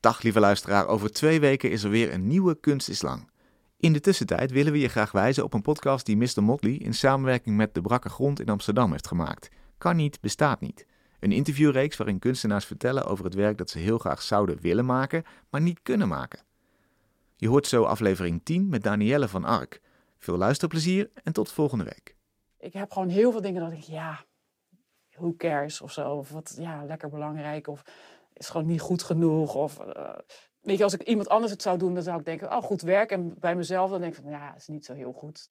[0.00, 3.30] Dag lieve luisteraar, over twee weken is er weer een nieuwe Kunst is Lang.
[3.76, 6.42] In de tussentijd willen we je graag wijzen op een podcast die Mr.
[6.42, 9.48] Motley in samenwerking met De Brakke Grond in Amsterdam heeft gemaakt.
[9.78, 10.86] Kan niet, bestaat niet.
[11.18, 15.24] Een interviewreeks waarin kunstenaars vertellen over het werk dat ze heel graag zouden willen maken,
[15.50, 16.40] maar niet kunnen maken.
[17.36, 19.80] Je hoort zo aflevering 10 met Danielle van Ark.
[20.18, 22.16] Veel luisterplezier en tot volgende week.
[22.58, 24.24] Ik heb gewoon heel veel dingen dat ik, ja,
[25.16, 26.10] who cares of zo.
[26.10, 27.68] Of wat, ja, lekker belangrijk.
[27.68, 27.82] Of
[28.32, 29.54] is gewoon niet goed genoeg.
[29.54, 30.10] Of, uh,
[30.60, 32.82] weet je, als ik iemand anders het zou doen, dan zou ik denken, oh, goed
[32.82, 33.10] werk.
[33.10, 35.50] En bij mezelf dan denk ik van, ja, is niet zo heel goed.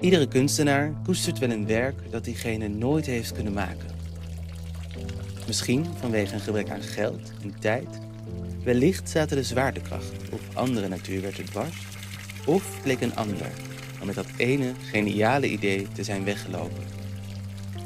[0.00, 3.96] Iedere kunstenaar koestert wel een werk dat diegene nooit heeft kunnen maken.
[5.46, 7.98] Misschien vanwege een gebrek aan geld en tijd.
[8.64, 11.86] Wellicht zaten de zwaartekracht of andere natuurwetten dwars.
[12.46, 13.50] Of bleek een ander
[14.00, 16.82] al met dat ene geniale idee te zijn weggelopen.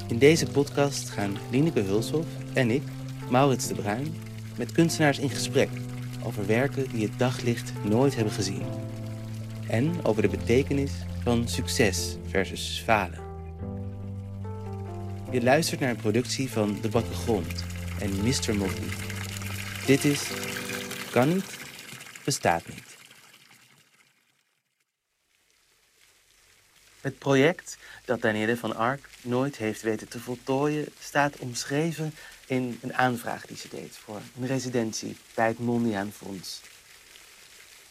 [0.08, 2.82] In deze podcast gaan Lineke Hulshoff en ik,
[3.32, 4.14] Maurits de Bruin,
[4.56, 5.68] met kunstenaars in gesprek
[6.24, 8.62] over werken die het daglicht nooit hebben gezien.
[9.68, 13.20] En over de betekenis van succes versus falen.
[15.30, 17.64] Je luistert naar een productie van De Bakke Grond
[17.98, 18.56] en Mr.
[18.56, 18.88] Motley.
[19.86, 20.30] Dit is
[21.10, 21.58] Kan niet,
[22.24, 22.91] bestaat niet.
[27.02, 32.14] Het project dat Danielle van Ark nooit heeft weten te voltooien, staat omschreven
[32.46, 36.60] in een aanvraag die ze deed voor een residentie bij het Mondriaan Fonds.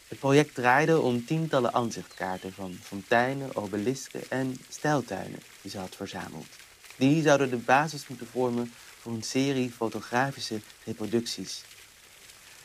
[0.08, 6.46] Het project draaide om tientallen aanzichtkaarten van fonteinen, obelisken en stijltuinen die ze had verzameld.
[6.96, 11.62] Die zouden de basis moeten vormen voor een serie fotografische reproducties.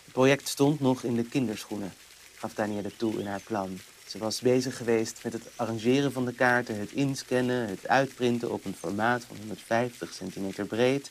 [0.03, 1.93] Het project stond nog in de kinderschoenen,
[2.35, 3.79] gaf Danielle toe in haar plan.
[4.07, 8.65] Ze was bezig geweest met het arrangeren van de kaarten, het inscannen, het uitprinten op
[8.65, 11.09] een formaat van 150 centimeter breed.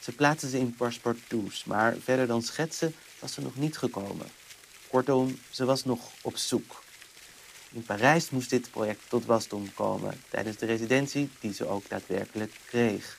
[0.00, 4.26] Ze plaatste ze in passepartouts, maar verder dan schetsen was ze nog niet gekomen.
[4.88, 6.82] Kortom, ze was nog op zoek.
[7.72, 12.52] In Parijs moest dit project tot wasdom komen tijdens de residentie die ze ook daadwerkelijk
[12.66, 13.18] kreeg.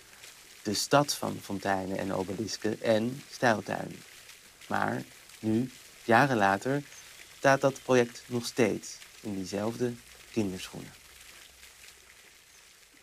[0.61, 4.03] De stad van fonteinen en obelisken en stijltuinen.
[4.67, 5.03] Maar
[5.39, 5.72] nu,
[6.03, 6.83] jaren later,
[7.38, 9.93] staat dat project nog steeds in diezelfde
[10.31, 10.91] kinderschoenen.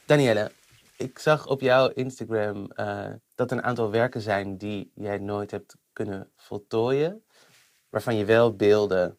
[0.04, 0.52] Danielle,
[0.96, 5.76] ik zag op jouw Instagram uh, dat een aantal werken zijn die jij nooit hebt
[5.92, 7.24] kunnen voltooien,
[7.88, 9.18] waarvan je wel beelden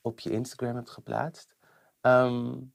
[0.00, 1.56] op je Instagram hebt geplaatst.
[2.00, 2.74] Um,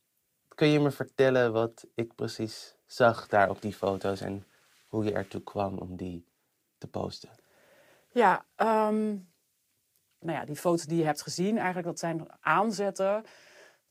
[0.55, 4.47] kun je me vertellen wat ik precies zag daar op die foto's en
[4.87, 6.27] hoe je ertoe kwam om die
[6.77, 7.29] te posten?
[8.11, 9.33] Ja, um,
[10.19, 13.23] nou ja, die foto's die je hebt gezien, eigenlijk dat zijn aanzetten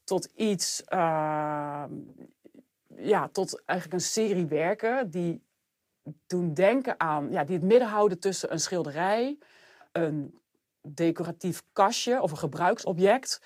[0.05, 1.85] tot iets, uh,
[2.97, 5.43] ja, tot eigenlijk een serie werken die
[6.27, 9.39] doen denken aan, ja, die het midden houden tussen een schilderij,
[9.93, 10.39] een
[10.83, 13.43] decoratief kastje of een gebruiksobject,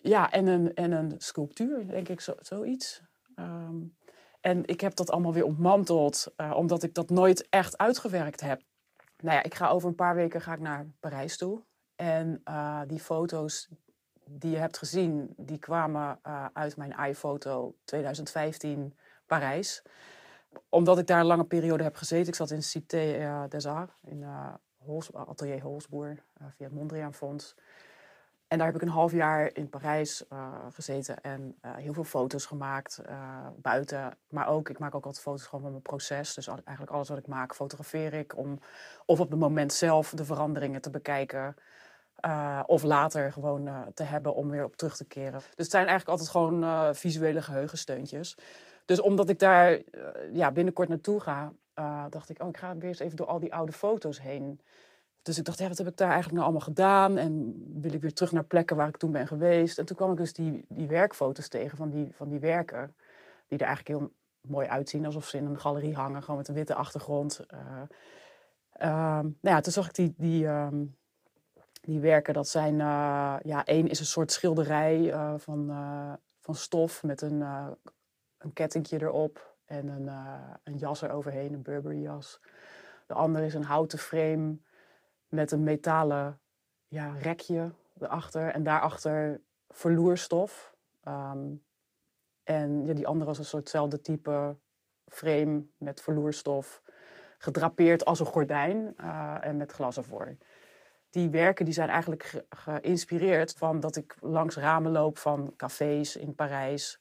[0.00, 3.02] ja, en een, en een sculptuur, denk ik, zo, zoiets.
[3.36, 3.96] Um,
[4.40, 8.62] en ik heb dat allemaal weer ontmanteld, uh, omdat ik dat nooit echt uitgewerkt heb.
[9.16, 11.62] Nou ja, ik ga over een paar weken ga ik naar Parijs toe.
[11.96, 13.68] En uh, die foto's
[14.38, 19.82] die je hebt gezien, die kwamen uh, uit mijn iPhoto 2015 Parijs.
[20.68, 22.28] Omdat ik daar een lange periode heb gezeten.
[22.28, 24.54] Ik zat in Cité uh, des Arts, in uh,
[25.12, 27.56] atelier Holsboer, via het Mondriaan Fonds.
[28.48, 30.24] En daar heb ik een half jaar in Parijs
[30.72, 33.00] gezeten en heel veel foto's gemaakt
[33.56, 34.16] buiten.
[34.28, 36.34] Maar ook, ik maak ook altijd foto's gewoon van mijn proces.
[36.34, 38.58] Dus eigenlijk alles wat ik maak, fotografeer ik om
[39.06, 41.56] of op het moment zelf de veranderingen te bekijken.
[42.26, 45.32] Uh, of later gewoon uh, te hebben om weer op terug te keren.
[45.32, 48.36] Dus het zijn eigenlijk altijd gewoon uh, visuele geheugensteuntjes.
[48.84, 49.80] Dus omdat ik daar
[50.32, 51.52] ja, binnenkort naartoe ga,
[52.08, 54.60] dacht ik, oh, ik ga weer eens even door al die oude foto's heen.
[55.22, 57.16] Dus ik dacht, wat heb ik daar eigenlijk nou allemaal gedaan?
[57.16, 59.78] En wil ik weer terug naar plekken waar ik toen ben geweest?
[59.78, 62.94] En toen kwam ik dus die, die werkfoto's tegen van die, van die werken.
[63.48, 66.54] Die er eigenlijk heel mooi uitzien, alsof ze in een galerie hangen, gewoon met een
[66.54, 67.46] witte achtergrond.
[68.78, 70.96] nou ja, toen zag ik die, die, um,
[71.82, 76.54] die werken, dat zijn, uh, ja, één is een soort schilderij uh, van, uh, van
[76.54, 77.40] stof met een,
[78.38, 80.06] een kettingje erop en een,
[80.62, 82.40] een jas eroverheen, een Burberry jas.
[83.06, 84.56] De andere is een houten frame
[85.28, 86.40] met een metalen
[86.88, 90.74] ja, rekje erachter en daarachter verloerstof.
[91.08, 91.64] Um,
[92.42, 94.56] en ja, die andere was een soortzelfde type
[95.08, 96.82] frame met verloerstof,
[97.38, 98.96] gedrapeerd als een gordijn
[99.40, 100.36] en met glas ervoor
[101.12, 106.34] die werken die zijn eigenlijk geïnspireerd van dat ik langs ramen loop van cafés in
[106.34, 107.00] Parijs.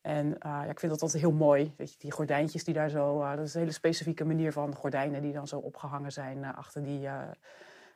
[0.00, 1.74] En uh, ja, ik vind dat altijd heel mooi.
[1.98, 3.20] Die gordijntjes die daar zo.
[3.20, 6.56] Uh, dat is een hele specifieke manier van gordijnen die dan zo opgehangen zijn uh,
[6.56, 7.08] achter die,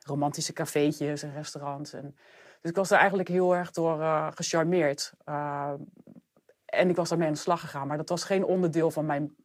[0.05, 1.91] romantische cafeetjes en restaurants.
[1.91, 3.97] Dus ik was daar eigenlijk heel erg door
[4.33, 5.13] gecharmeerd.
[6.65, 7.87] En ik was daarmee aan de slag gegaan.
[7.87, 9.35] Maar dat was geen onderdeel van mijn,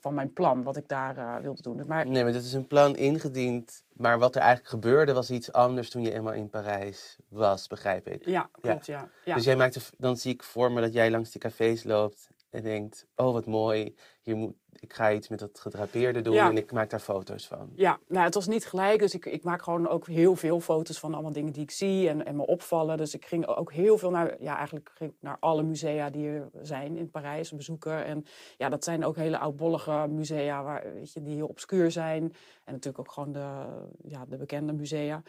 [0.00, 1.86] van mijn plan, wat ik daar uh, wilde doen.
[1.86, 2.06] Maar...
[2.06, 3.84] Nee, maar dat is een plan ingediend.
[3.92, 8.08] Maar wat er eigenlijk gebeurde, was iets anders toen je eenmaal in Parijs was, begrijp
[8.08, 8.24] ik.
[8.24, 8.98] Ja, klopt, ja.
[8.98, 9.10] ja.
[9.24, 9.34] ja.
[9.34, 12.62] Dus jij maakte, dan zie ik voor me dat jij langs die cafés loopt en
[12.62, 13.96] denkt, oh wat mooi,
[14.34, 17.70] moet, ik ga iets met dat gedrapeerde doen en ik maak daar foto's van.
[17.74, 20.98] Ja, nou het was niet gelijk, dus ik, ik maak gewoon ook heel veel foto's
[20.98, 22.96] van allemaal dingen die ik zie en, en me opvallen.
[22.96, 26.28] Dus ik ging ook heel veel naar, ja eigenlijk ging ik naar alle musea die
[26.28, 28.04] er zijn in Parijs bezoeken.
[28.04, 28.24] En
[28.56, 32.22] ja, dat zijn ook hele oudbollige musea waar, weet je, die heel obscuur zijn.
[32.64, 33.64] En natuurlijk ook gewoon de,
[34.02, 35.22] ja, de bekende musea.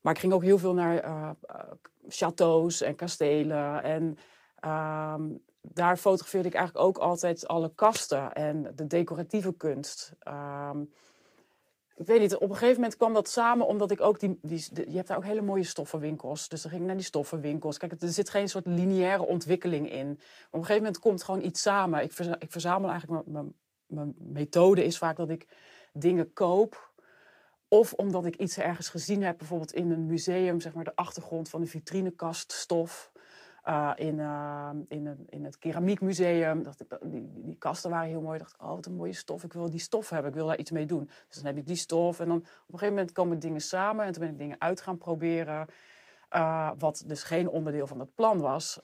[0.00, 1.30] Maar ik ging ook heel veel naar uh,
[2.08, 4.18] chateaus en kastelen en...
[4.60, 5.22] Ehm,
[5.62, 10.12] daar fotografeerde ik eigenlijk ook altijd alle kasten en de decoratieve kunst.
[10.18, 10.80] Ehm,
[11.96, 14.90] ik weet niet, op een gegeven moment kwam dat samen omdat ik ook die, die,
[14.90, 16.48] je hebt daar ook hele mooie stoffenwinkels.
[16.48, 17.78] Dus dan ging ik naar die stoffenwinkels.
[17.78, 20.10] Kijk, er zit geen soort lineaire ontwikkeling in.
[20.10, 20.18] op
[20.50, 22.02] een gegeven moment komt gewoon iets samen.
[22.02, 23.54] Ik, ik verzamel eigenlijk, mijn,
[23.86, 25.46] mijn methode is vaak dat ik
[25.92, 26.90] dingen koop.
[27.68, 31.48] Of omdat ik iets ergens gezien heb, bijvoorbeeld in een museum, zeg maar de achtergrond
[31.48, 33.11] van de vitrinekaststof.
[33.68, 36.64] Uh, in, uh, in, een, in het keramiekmuseum.
[37.02, 38.38] Die, die kasten waren heel mooi.
[38.38, 39.44] dacht ik, oh, wat een mooie stof.
[39.44, 40.30] Ik wil die stof hebben.
[40.30, 41.10] Ik wil daar iets mee doen.
[41.28, 42.20] Dus dan heb ik die stof.
[42.20, 44.04] En dan op een gegeven moment komen dingen samen.
[44.06, 45.66] En toen ben ik dingen uit gaan proberen.
[46.32, 48.80] Uh, wat dus geen onderdeel van het plan was.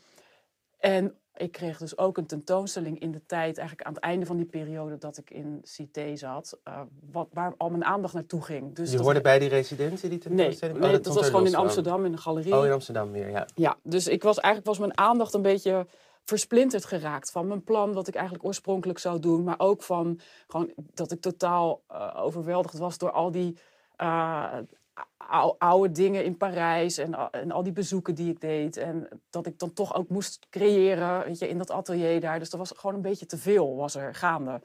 [0.78, 4.36] En ik kreeg dus ook een tentoonstelling in de tijd, eigenlijk aan het einde van
[4.36, 6.80] die periode dat ik in Cité zat, uh,
[7.10, 8.74] wat, waar al mijn aandacht naartoe ging.
[8.74, 10.78] Dus je hoorde bij die residentie die tentoonstelling?
[10.78, 12.56] Nee, nee oh, dat, was gewoon in Amsterdam in de galerie.
[12.56, 13.46] Oh, in Amsterdam weer, ja.
[13.54, 15.86] Ja, dus ik was, eigenlijk was mijn aandacht een beetje
[16.24, 20.72] versplinterd geraakt van mijn plan, wat ik eigenlijk oorspronkelijk zou doen, maar ook van gewoon
[20.94, 23.58] dat ik totaal uh, overweldigd was door al die
[24.02, 24.58] uh,
[25.58, 28.76] oude dingen in Parijs en, en al die bezoeken die ik deed.
[28.76, 32.38] En dat ik dan toch ook moest creëren weet je, in dat atelier daar.
[32.38, 34.60] Dus er was gewoon een beetje te veel was er gaande.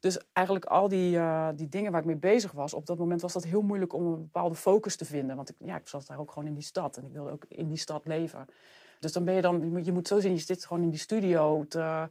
[0.00, 3.20] Dus eigenlijk al die, uh, die dingen waar ik mee bezig was, op dat moment
[3.20, 5.36] was dat heel moeilijk om een bepaalde focus te vinden.
[5.36, 7.44] Want ik, ja, ik zat daar ook gewoon in die stad en ik wilde ook
[7.48, 8.46] in die stad leven.
[9.00, 11.64] Dus dan ben je dan, je moet zo zien, je zit gewoon in die studio
[11.68, 12.08] te,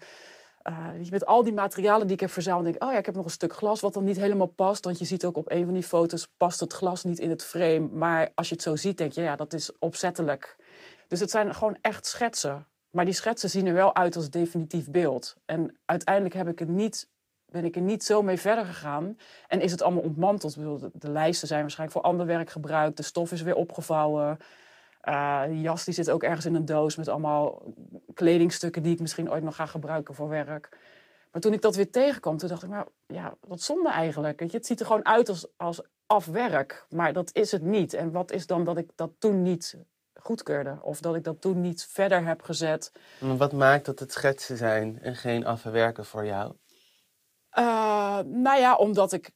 [0.63, 3.15] uh, met al die materialen die ik heb verzameld, denk ik, oh ja, ik heb
[3.15, 4.85] nog een stuk glas wat dan niet helemaal past.
[4.85, 7.44] Want je ziet ook op een van die foto's, past het glas niet in het
[7.44, 7.79] frame.
[7.79, 10.56] Maar als je het zo ziet, denk je, ja, dat is opzettelijk.
[11.07, 12.67] Dus het zijn gewoon echt schetsen.
[12.89, 15.35] Maar die schetsen zien er wel uit als definitief beeld.
[15.45, 17.09] En uiteindelijk heb ik het niet,
[17.45, 19.17] ben ik er niet zo mee verder gegaan.
[19.47, 20.53] En is het allemaal ontmanteld.
[20.53, 22.97] de, de lijsten zijn waarschijnlijk voor ander werk gebruikt.
[22.97, 24.38] De stof is weer opgevouwen.
[25.04, 27.62] Uh, die jas die zit ook ergens in een doos met allemaal
[28.13, 30.69] kledingstukken die ik misschien ooit nog ga gebruiken voor werk.
[31.31, 34.40] Maar toen ik dat weer tegenkwam, toen dacht ik, nou ja, wat zonde eigenlijk.
[34.40, 37.94] Weet je, het ziet er gewoon uit als, als afwerk, maar dat is het niet.
[37.94, 39.78] En wat is dan dat ik dat toen niet
[40.13, 40.78] goedkeurde?
[40.81, 42.92] Of dat ik dat toen niet verder heb gezet?
[43.19, 46.54] wat maakt dat het schetsen zijn en geen afwerken voor jou?
[47.57, 49.31] Uh, nou ja, omdat ik...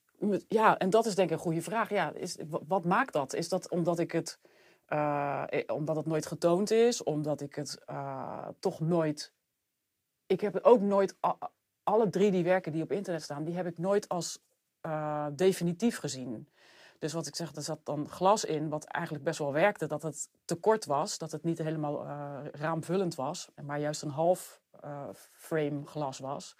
[0.47, 1.89] Ja, en dat is denk ik een goede vraag.
[1.89, 2.37] Ja, is,
[2.67, 3.33] wat maakt dat?
[3.33, 4.39] Is dat omdat ik het
[4.89, 9.33] uh, omdat het nooit getoond is, omdat ik het uh, toch nooit.
[10.25, 11.17] Ik heb ook nooit.
[11.83, 14.43] Alle drie die werken die op internet staan, die heb ik nooit als
[15.31, 16.49] definitief gezien.
[16.99, 20.03] Dus wat ik zeg, er zat dan glas in, wat eigenlijk best wel werkte, dat
[20.03, 22.05] het te kort was, dat het niet helemaal
[22.51, 24.61] raamvullend was, maar juist een half
[25.31, 26.55] frame glas was.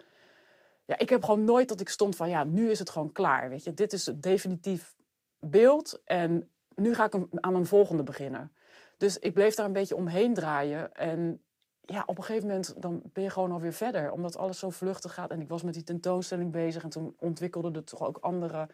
[0.84, 3.48] Ja, ik heb gewoon nooit dat ik stond van, ja, nu is het gewoon klaar,
[3.48, 3.74] weet je.
[3.74, 4.96] Dit is het definitief
[5.38, 8.52] beeld en nu ga ik aan een volgende beginnen.
[8.96, 10.94] Dus ik bleef daar een beetje omheen draaien.
[10.94, 11.42] En
[11.80, 14.10] ja, op een gegeven moment dan ben je gewoon alweer verder.
[14.12, 15.30] Omdat alles zo vluchtig gaat.
[15.30, 16.82] En ik was met die tentoonstelling bezig.
[16.82, 18.68] En toen ontwikkelde er toch ook andere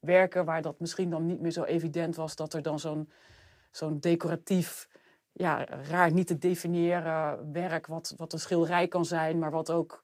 [0.00, 0.44] werken...
[0.44, 2.36] waar dat misschien dan niet meer zo evident was...
[2.36, 3.10] dat er dan zo'n
[3.70, 4.88] zo'n decoratief,
[5.32, 7.86] ja, raar niet te definiëren werk...
[7.86, 10.02] Wat, wat een schilderij kan zijn, maar wat ook...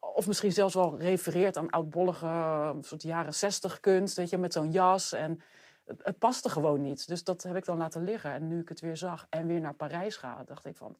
[0.00, 4.16] Of misschien zelfs wel refereert aan oudbollige soort jaren zestig kunst.
[4.16, 5.40] Weet je, met zo'n jas en
[6.02, 7.08] het, paste gewoon niet.
[7.08, 8.32] Dus dat heb ik dan laten liggen.
[8.32, 10.96] En nu ik het weer zag en weer naar Parijs ga, dacht ik van...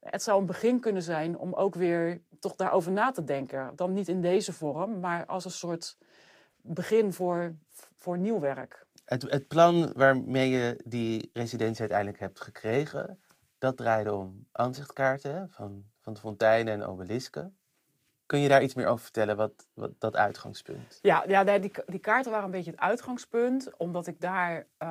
[0.00, 3.72] Het zou een begin kunnen zijn om ook weer toch daarover na te denken.
[3.76, 5.98] Dan niet in deze vorm, maar als een soort
[6.56, 7.54] begin voor,
[7.98, 8.86] voor nieuw werk.
[9.04, 13.20] Het, het plan waarmee je die residentie uiteindelijk hebt gekregen,
[13.58, 17.56] dat draaide om aanzichtkaarten van, van fonteinen en obelisken.
[18.26, 20.98] Kun je daar iets meer over vertellen, wat, wat dat uitgangspunt?
[21.02, 24.88] Ja, ja die, die kaarten waren een beetje het uitgangspunt, omdat ik daar uh,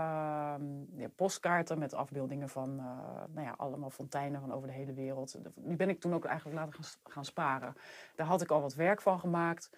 [0.96, 2.86] ja, postkaarten met afbeeldingen van uh,
[3.30, 5.38] nou ja, allemaal fonteinen van over de hele wereld.
[5.56, 7.76] Die ben ik toen ook eigenlijk laten gaan, gaan sparen.
[8.16, 9.70] Daar had ik al wat werk van gemaakt,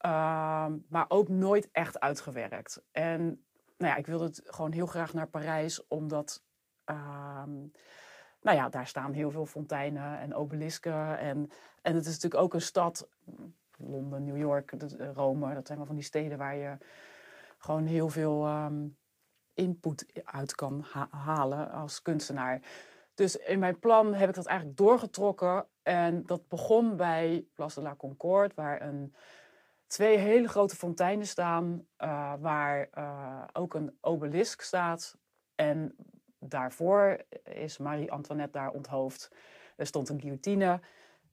[0.00, 2.82] uh, maar ook nooit echt uitgewerkt.
[2.92, 3.44] En
[3.78, 6.42] nou ja, ik wilde het gewoon heel graag naar Parijs, omdat
[6.84, 7.66] ehm,
[8.42, 11.18] nou ja, daar staan heel veel fonteinen en obelisken.
[11.18, 11.50] En,
[11.82, 13.08] en het is natuurlijk ook een stad,
[13.76, 14.74] Londen, New York,
[15.14, 16.76] Rome, dat zijn wel van die steden waar je
[17.58, 18.86] gewoon heel veel ehm,
[19.54, 22.60] input uit kan halen als kunstenaar.
[23.14, 25.66] Dus in mijn plan heb ik dat eigenlijk doorgetrokken.
[25.82, 29.14] En dat begon bij Place de la Concorde, waar een,
[29.86, 35.16] twee hele grote fonteinen staan, uh, waar uh, ook een obelisk staat.
[35.54, 35.96] En
[36.44, 39.30] daarvoor is Marie-Antoinette daar onthoofd.
[39.76, 40.80] Er stond een guillotine.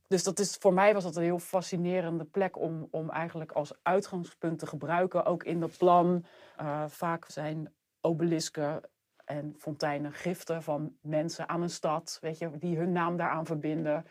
[0.08, 3.74] Dus dat is, voor mij was dat een heel fascinerende plek om, om eigenlijk als
[3.84, 5.26] uitgangspunt te gebruiken.
[5.26, 6.26] Ook in dat plan.
[6.62, 8.82] Uh, vaak zijn obelisken
[9.26, 14.06] en fonteinen giften van mensen aan een stad, weet je, die hun naam daaraan verbinden.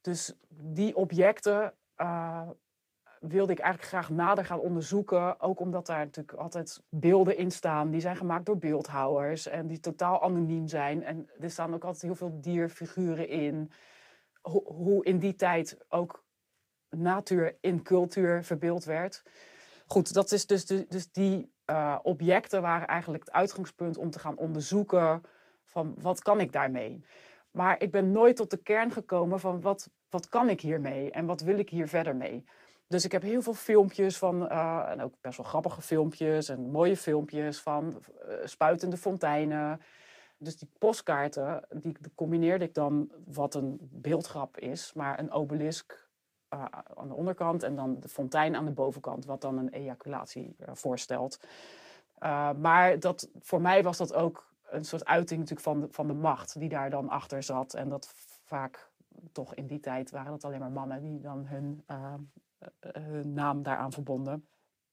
[0.00, 2.48] Dus die objecten uh,
[3.20, 5.40] wilde ik eigenlijk graag nader gaan onderzoeken.
[5.40, 7.90] Ook omdat daar natuurlijk altijd beelden in staan.
[7.90, 11.04] Die zijn gemaakt door beeldhouwers en die totaal anoniem zijn.
[11.04, 13.70] En er staan ook altijd heel veel dierfiguren in.
[14.40, 16.24] Ho hoe in die tijd ook
[16.90, 19.22] natuur in cultuur verbeeld werd.
[19.86, 24.36] Goed, dat is dus, dus die uh, objecten waren eigenlijk het uitgangspunt om te gaan
[24.36, 25.22] onderzoeken
[25.64, 27.04] van wat kan ik daarmee.
[27.50, 31.26] Maar ik ben nooit tot de kern gekomen van wat, wat kan ik hiermee en
[31.26, 32.44] wat wil ik hier verder mee.
[32.88, 36.70] Dus ik heb heel veel filmpjes van, uh, en ook best wel grappige filmpjes en
[36.70, 39.80] mooie filmpjes van uh, spuitende fonteinen.
[40.38, 46.08] Dus die postkaarten, die, combineerde ik dan wat een beeldgrap is, maar een obelisk
[46.54, 46.64] uh,
[46.94, 51.40] aan de onderkant en dan de fontein aan de bovenkant, wat dan een ejaculatie voorstelt.
[52.56, 56.14] maar dat, voor mij was dat ook een soort uiting natuurlijk van de, van de
[56.14, 57.74] macht die daar dan achter zat.
[57.74, 58.12] En dat
[58.44, 58.90] vaak
[59.32, 61.84] toch in die tijd waren dat alleen maar mannen die dan eh, hun
[63.24, 64.48] naam daaraan verbonden.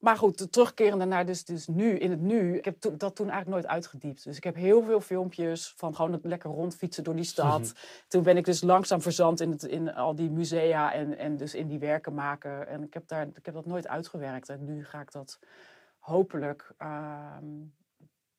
[0.05, 2.57] Maar goed, terugkerende naar dus, dus nu, in het nu.
[2.57, 4.23] Ik heb dat toen eigenlijk nooit uitgediept.
[4.23, 7.73] Dus ik heb heel veel filmpjes van gewoon het lekker rondfietsen door die stad.
[8.07, 11.53] Toen ben ik dus langzaam verzand in, het, in al die musea en, en dus
[11.53, 12.67] in die werken maken.
[12.67, 14.49] En ik heb, daar, ik heb dat nooit uitgewerkt.
[14.49, 15.39] En nu ga ik dat
[15.99, 17.37] hopelijk uh,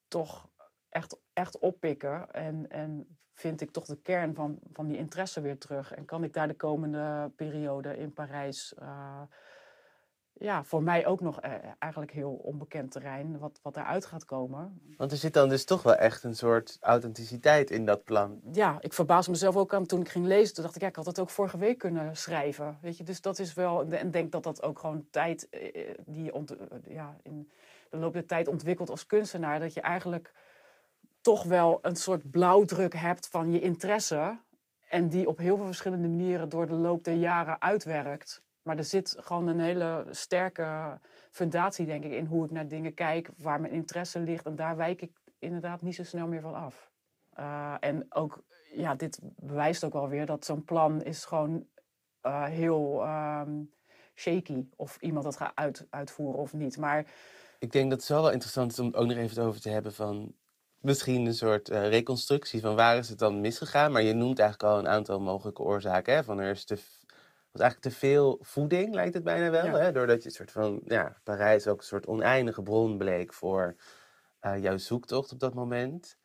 [0.08, 0.48] toch
[0.96, 2.30] echt, echt oppikken.
[2.32, 5.94] En, en vind ik toch de kern van, van die interesse weer terug.
[5.94, 8.74] En kan ik daar de komende periode in Parijs.
[8.82, 9.22] Uh,
[10.32, 14.80] ja, voor mij ook nog uh, eigenlijk heel onbekend terrein, wat, wat daaruit gaat komen.
[14.96, 18.40] Want er zit dan dus toch wel echt een soort authenticiteit in dat plan.
[18.52, 20.54] Ja, ik verbaas mezelf ook aan toen ik ging lezen.
[20.54, 22.78] Toen dacht ik, ja, ik had het ook vorige week kunnen schrijven.
[22.80, 23.90] Weet je, dus dat is wel.
[23.90, 27.50] En denk dat dat ook gewoon tijd uh, die ont, ja, in
[27.90, 29.60] de loop der tijd ontwikkelt als kunstenaar.
[29.60, 30.32] Dat je eigenlijk
[31.26, 34.38] toch wel een soort blauwdruk hebt van je interesse.
[34.88, 38.42] En die op heel veel verschillende manieren door de loop der jaren uitwerkt.
[38.62, 40.98] Maar er zit gewoon een hele sterke
[41.30, 44.46] fundatie, denk ik, in hoe ik naar dingen kijk, waar mijn interesse ligt.
[44.46, 46.90] En daar wijk ik inderdaad niet zo snel meer van af.
[47.38, 48.42] Uh, en ook,
[48.74, 51.66] ja, dit bewijst ook wel weer dat zo'n plan is gewoon
[52.22, 53.72] uh, heel um,
[54.14, 54.66] shaky.
[54.76, 56.78] Of iemand dat gaat uit, uitvoeren of niet.
[56.78, 57.06] Maar
[57.58, 60.34] ik denk dat het wel interessant is om ook nog even over te hebben van
[60.86, 63.92] misschien een soort uh, reconstructie van waar is het dan misgegaan.
[63.92, 66.14] Maar je noemt eigenlijk al een aantal mogelijke oorzaken.
[66.14, 66.24] Hè?
[66.24, 66.74] Van er is te,
[67.52, 69.72] was eigenlijk te veel voeding, lijkt het bijna wel.
[69.72, 69.92] Hè?
[69.92, 73.76] Doordat je een soort van, ja, Parijs ook een soort oneindige bron bleek voor
[74.40, 76.18] uh, jouw zoektocht op dat moment.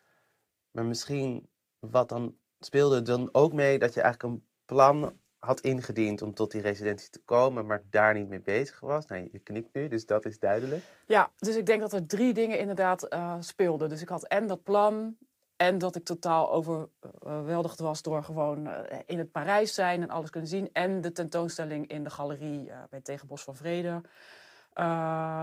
[0.71, 1.49] Maar misschien
[1.79, 6.51] wat dan speelde dan ook mee dat je eigenlijk een plan had ingediend om tot
[6.51, 9.05] die residentie te komen, maar daar niet mee bezig was.
[9.05, 10.83] Nee, je knikt nu, dus dat is duidelijk.
[11.05, 13.89] Ja, dus ik denk dat er drie dingen inderdaad uh, speelden.
[13.89, 15.17] Dus ik had en dat plan,
[15.55, 20.29] en dat ik totaal overweldigd was door gewoon uh, in het Parijs zijn en alles
[20.29, 20.69] kunnen zien.
[20.73, 24.01] En de tentoonstelling in de galerie uh, bij Tegenbos van Vrede.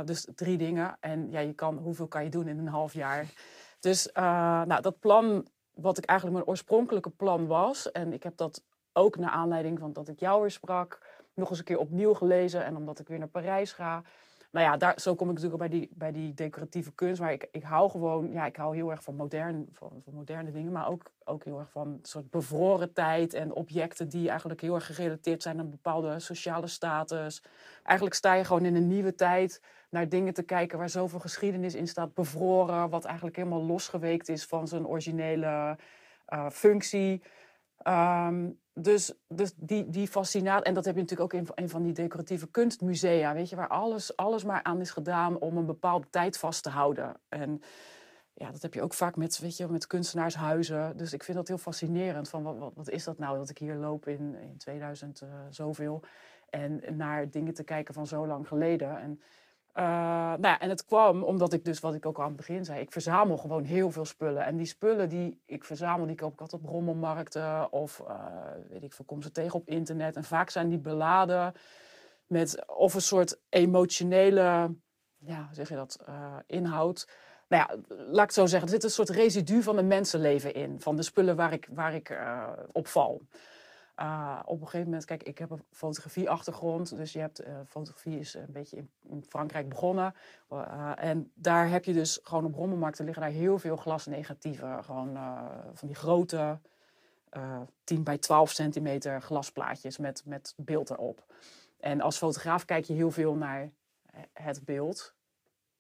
[0.04, 0.96] dus drie dingen.
[1.00, 3.26] En ja, je kan, hoeveel kan je doen in een half jaar?
[3.80, 8.62] Dus nou, dat plan, wat ik eigenlijk mijn oorspronkelijke plan was, en ik heb dat
[8.98, 10.98] ook naar aanleiding van dat ik jou weer sprak,
[11.34, 12.64] nog eens een keer opnieuw gelezen.
[12.64, 14.02] En omdat ik weer naar Parijs ga.
[14.50, 17.20] Nou ja, daar, zo kom ik natuurlijk bij die, bij die decoratieve kunst.
[17.20, 20.50] Maar ik, ik hou gewoon, ja, ik hou heel erg van, modern, van, van moderne
[20.50, 20.72] dingen.
[20.72, 24.94] Maar ook, ook heel erg van soort bevroren tijd en objecten die eigenlijk heel erg
[24.94, 27.42] gerelateerd zijn aan bepaalde sociale status.
[27.82, 31.74] Eigenlijk sta je gewoon in een nieuwe tijd naar dingen te kijken waar zoveel geschiedenis
[31.74, 32.14] in staat.
[32.14, 35.76] Bevroren, wat eigenlijk helemaal losgeweekt is van zijn originele
[36.28, 37.22] uh, functie.
[37.88, 41.82] Um, dus, dus die, die fascinatie, en dat heb je natuurlijk ook in een van
[41.82, 46.06] die decoratieve kunstmusea, weet je, waar alles, alles maar aan is gedaan om een bepaalde
[46.10, 47.20] tijd vast te houden.
[47.28, 47.62] En
[48.34, 50.96] ja, dat heb je ook vaak met, weet je, met kunstenaarshuizen.
[50.96, 52.28] Dus ik vind dat heel fascinerend.
[52.28, 55.28] Van wat, wat, wat is dat nou dat ik hier loop in, in 2000 uh,
[55.50, 56.02] zoveel
[56.50, 59.00] en naar dingen te kijken van zo lang geleden.
[59.00, 59.20] En
[59.78, 62.36] Eh, nou ja, en het kwam omdat ik dus, wat ik ook al aan het
[62.36, 64.44] begin zei, ik verzamel gewoon heel veel spullen.
[64.44, 68.14] En die spullen die ik verzamel, die koop ik altijd op rommelmarkten of uh,
[68.68, 70.16] weet ik veel, kom ze tegen op internet.
[70.16, 71.52] En vaak zijn die beladen
[72.26, 74.74] met of een soort emotionele,
[75.18, 77.08] ja, zeg je dat, uh, inhoud.
[77.48, 80.54] Nou ja, laat ik het zo zeggen, er zit een soort residu van een mensenleven
[80.54, 82.18] in, van de spullen waar ik, waar ik
[82.72, 83.22] op val.
[84.00, 86.96] Uh, op een gegeven moment, kijk, ik heb een fotografie-achtergrond.
[86.96, 90.14] Dus je hebt, uh, fotografie is een beetje in, Frankrijk begonnen.
[90.52, 94.84] Uh, en daar heb je dus gewoon op rommelmarkten liggen daar heel veel glasnegatieven.
[94.84, 95.18] Gewoon
[95.74, 96.58] van die grote
[97.84, 101.24] 10 bij 12 centimeter glasplaatjes met, met beeld erop.
[101.80, 103.70] En als fotograaf kijk je heel veel naar
[104.32, 105.14] het beeld.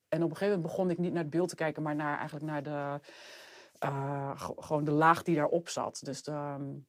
[0.08, 2.18] En op een gegeven moment begon ik niet naar het beeld te kijken, maar naar,
[2.18, 3.00] eigenlijk naar de,
[4.58, 6.00] gewoon de laag die daarop zat.
[6.04, 6.86] Dus de, um,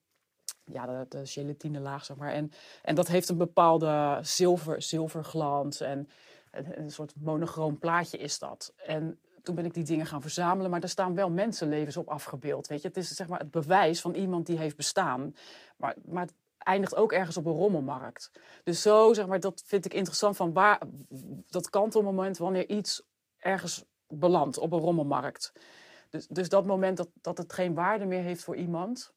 [0.71, 2.31] ja, de, gelatine laag, zeg maar.
[2.31, 2.51] En,
[2.83, 6.09] en dat heeft een bepaalde zilver, zilverglans en
[6.51, 8.73] een, een soort monochroom plaatje is dat.
[8.75, 12.67] En toen ben ik die dingen gaan verzamelen, maar er staan wel mensenlevens op afgebeeld.
[12.67, 12.87] Weet je?
[12.87, 15.35] Het is zeg maar het bewijs van iemand die heeft bestaan.
[15.77, 18.31] Maar, maar het eindigt ook ergens op een rommelmarkt.
[18.63, 20.81] Dus zo, zeg maar, dat vind ik interessant van waar
[21.49, 23.03] dat kantelmoment wanneer iets
[23.37, 25.53] ergens belandt op een rommelmarkt.
[26.09, 29.13] Dus, dus dat moment dat, dat het geen waarde meer heeft voor iemand,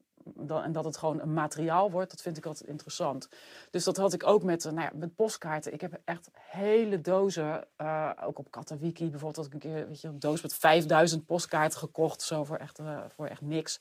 [0.48, 3.28] en dat het gewoon een materiaal wordt, dat vind ik altijd interessant.
[3.70, 5.72] Dus dat had ik ook met, nou ja, met postkaarten.
[5.72, 10.00] Ik heb echt hele dozen, uh, ook op Katawiki bijvoorbeeld, had ik een keer weet
[10.00, 13.78] je, een doos met 5000 postkaarten gekocht, zo voor echt, uh, voor echt niks.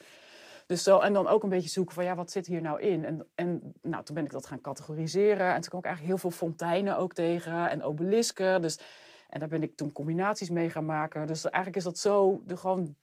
[0.65, 3.05] Dus zo, en dan ook een beetje zoeken van ja, wat zit hier nou in?
[3.05, 5.53] En, en nou, toen ben ik dat gaan categoriseren.
[5.53, 8.61] En toen kwam ik eigenlijk heel veel fonteinen ook tegen en obelisken.
[8.61, 8.79] Dus,
[9.29, 11.27] en daar ben ik toen combinaties mee gaan maken.
[11.27, 12.95] Dus eigenlijk is dat zo de, gewoon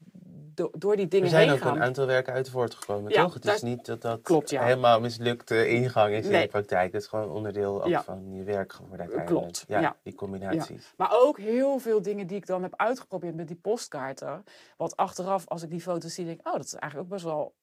[0.72, 1.48] door die dingen heen gaan.
[1.48, 3.34] Er zijn ook een aantal werken uit voortgekomen, ja, toch?
[3.34, 4.64] Het is niet dat dat klopt, ja.
[4.64, 6.92] helemaal mislukte ingang is in de praktijk.
[6.92, 9.42] Het is gewoon onderdeel ook van je werk geworden uiteindelijk.
[9.42, 10.94] Klopt, ja, Die combinaties.
[10.96, 14.44] Maar ook heel veel dingen die ik dan heb uitgeprobeerd met die postkaarten.
[14.76, 16.46] Wat achteraf, als ik die foto's zie, denk ik...
[16.46, 17.54] oh, dat is eigenlijk ook best wel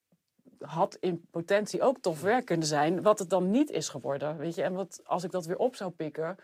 [0.60, 4.38] had in potentie ook tof werk kunnen zijn, wat het dan niet is geworden.
[4.38, 4.64] Weet je?
[4.64, 6.38] En wat, als ik dat weer op zou pikken.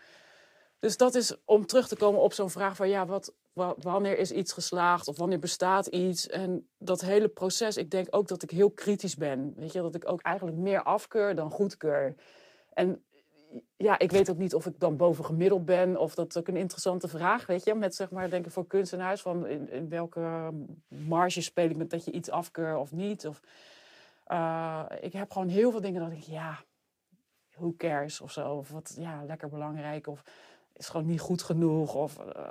[0.78, 4.30] Dus dat is om terug te komen op zo'n vraag van ja, wat, wanneer is
[4.30, 6.28] iets geslaagd of wanneer bestaat iets.
[6.28, 9.52] En dat hele proces, ik denk ook dat ik heel kritisch ben.
[9.56, 12.14] Weet je, dat ik ook eigenlijk meer afkeur dan goedkeur.
[12.72, 13.04] En
[13.76, 16.56] ja, ik weet ook niet of ik dan boven gemiddeld ben of dat ook een
[16.56, 17.74] interessante vraag, weet je.
[17.74, 20.50] Met zeg maar, denk ik voor kunstenaars van in, in welke
[20.88, 23.26] marge speel ik met dat je iets afkeur of niet.
[23.26, 23.40] Of,
[24.28, 26.58] uh, ik heb gewoon heel veel dingen dat ik, ja,
[27.54, 28.54] who cares of zo.
[28.54, 30.22] Of wat, ja, lekker belangrijk of
[30.76, 31.94] is gewoon niet goed genoeg.
[31.94, 32.48] Of uh,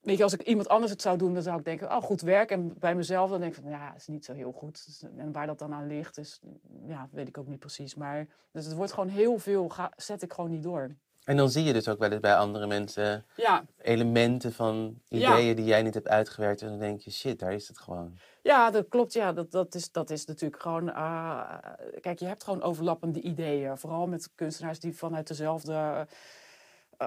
[0.00, 2.20] weet je, als ik iemand anders het zou doen, dan zou ik denken, oh, goed
[2.20, 2.50] werk.
[2.50, 4.86] En bij mezelf dan denk ik van, ja, is niet zo heel goed.
[4.86, 6.40] Dus, en waar dat dan aan ligt, is,
[6.86, 7.94] ja, weet ik ook niet precies.
[7.94, 10.96] Maar dus het wordt gewoon heel veel, ga, zet ik gewoon niet door.
[11.24, 13.64] En dan zie je dus ook wel eens bij andere mensen ja.
[13.78, 16.62] elementen van ideeën die jij niet hebt uitgewerkt.
[16.62, 18.18] En dan denk je, shit, daar is het gewoon.
[18.42, 19.12] Ja, dat klopt.
[19.12, 20.88] Ja, dat, dat, is, dat is natuurlijk gewoon.
[20.88, 21.54] Uh,
[22.00, 23.78] kijk, je hebt gewoon overlappende ideeën.
[23.78, 26.06] Vooral met kunstenaars die vanuit dezelfde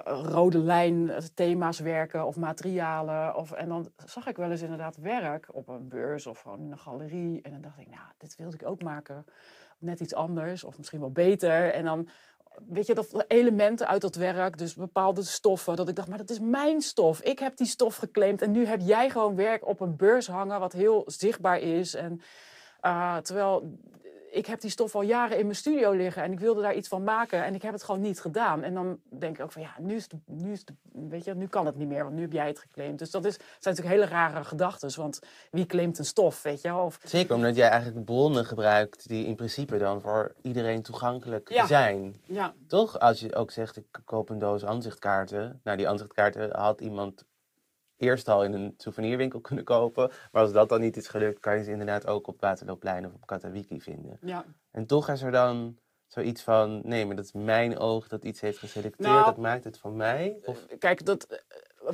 [0.04, 3.36] rode lijn eh, thema's werken of materialen.
[3.36, 6.72] Of, en dan zag ik wel eens inderdaad werk op een beurs of gewoon in
[6.72, 7.42] een galerie.
[7.42, 9.26] En dan dacht ik, nou, dit wilde ik ook maken.
[9.78, 11.74] Net iets anders of misschien wel beter.
[11.74, 12.08] En dan,
[12.68, 15.76] weet je, dat elementen uit dat werk, dus bepaalde stoffen.
[15.76, 17.22] Dat ik dacht, maar dat is mijn stof.
[17.22, 20.60] Ik heb die stof geclaimd en nu heb jij gewoon werk op een beurs hangen
[20.60, 21.94] wat heel zichtbaar is.
[21.94, 22.22] En
[23.22, 23.80] terwijl
[24.36, 26.88] ik heb die stof al jaren in mijn studio liggen en ik wilde daar iets
[26.88, 28.64] van maken en ik heb het gewoon niet gedaan.
[28.64, 31.36] En dan denk ik ook van ja, nu, is de, nu, is de, weet je,
[31.36, 33.00] nu kan het niet meer, want nu heb jij het geclaimd.
[33.00, 35.20] Dus dat is, zijn natuurlijk hele rare gedachten, want
[35.52, 37.00] wie claimt een stof, weet je of...
[37.04, 42.16] Zeker, omdat jij eigenlijk bronnen gebruikt die in principe dan voor iedereen toegankelijk zijn.
[42.26, 42.54] Ja.
[42.68, 43.00] Toch?
[43.00, 45.60] Als je ook zegt, ik koop een doos aanzichtkaarten.
[45.64, 47.26] Nou, die aanzichtkaarten had iemand
[47.98, 50.12] eerst al in een souvenirwinkel kunnen kopen.
[50.32, 53.14] Maar als dat dan niet is gelukt, kan je ze inderdaad ook op Waterloopplein of
[53.14, 54.18] op Katawiki vinden.
[54.22, 54.46] Ja.
[54.72, 55.78] En toch is er dan
[56.08, 59.64] zoiets van, nee, maar dat is mijn oog dat iets heeft geselecteerd, nou, dat maakt
[59.64, 60.40] het van mij?
[60.46, 60.66] Of...
[60.66, 61.40] Eh, kijk, dat, eh,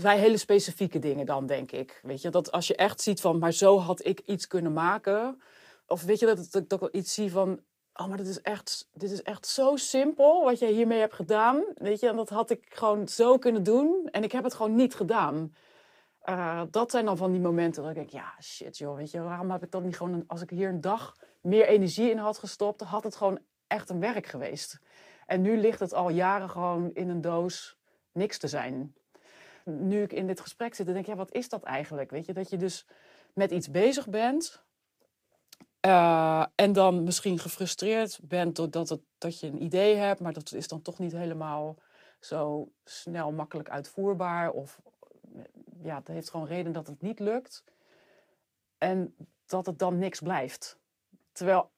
[0.02, 2.00] wij hele specifieke dingen dan, denk ik.
[2.04, 5.42] Weet je, dat als je echt ziet van, maar zo had ik iets kunnen maken.
[5.88, 7.60] Of weet je, dat, dat, dat ik iets zie van,
[7.94, 11.64] oh, maar dit is, echt, dit is echt zo simpel wat jij hiermee hebt gedaan.
[11.76, 14.08] Weet je, en dat had ik gewoon zo kunnen doen.
[14.12, 15.54] En ik heb het gewoon niet gedaan.
[16.26, 19.22] Uh, dat zijn dan van die momenten dat ik denk, ja, shit joh, weet je,
[19.22, 22.38] waarom heb ik dan niet gewoon, als ik hier een dag meer energie in had
[22.38, 24.80] gestopt, had het gewoon echt een werk geweest.
[25.26, 27.78] En nu ligt het al jaren gewoon in een doos
[28.12, 28.96] niks te zijn.
[29.66, 32.12] Nu ik in dit gesprek zit, dan denk ik, ja, wat is dat eigenlijk?
[32.12, 32.88] Weet je, dat je dus
[33.34, 34.64] met iets bezig bent
[35.86, 40.54] uh, en dan misschien gefrustreerd bent doordat het, dat je een idee hebt, maar dat
[40.54, 41.78] is dan toch niet helemaal
[42.20, 44.52] zo snel makkelijk uitvoerbaar.
[44.52, 44.80] Of
[45.84, 47.64] ja, dat heeft gewoon reden dat het niet lukt.
[48.78, 49.16] En
[49.46, 50.80] dat het dan niks blijft.
[51.32, 51.72] Terwijl,